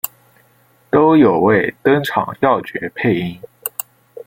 [0.89, 3.39] 都有为登场要角配音。